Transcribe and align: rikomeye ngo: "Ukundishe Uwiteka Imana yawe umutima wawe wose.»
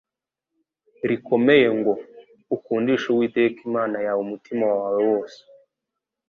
rikomeye 1.09 1.67
ngo: 1.77 1.93
"Ukundishe 2.55 3.07
Uwiteka 3.11 3.57
Imana 3.69 3.97
yawe 4.05 4.19
umutima 4.25 4.65
wawe 4.79 4.99
wose.» 5.09 5.39